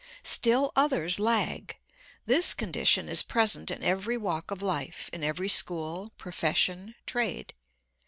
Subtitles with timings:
[0.23, 1.77] Still others lag.
[2.25, 7.53] This condition is present in every walk of life, in every school, profession, trade.